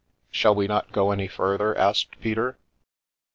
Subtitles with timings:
[0.31, 2.57] "Shall we not go any further?" asked Peter.